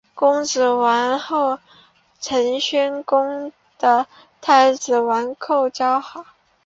[0.15, 1.59] 公子完和
[2.19, 4.07] 陈宣公的
[4.41, 6.25] 太子御寇交好。